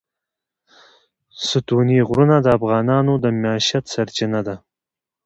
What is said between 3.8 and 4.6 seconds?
سرچینه ده.